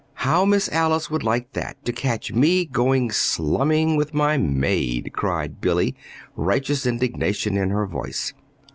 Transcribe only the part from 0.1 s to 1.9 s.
"How Miss Alice would like that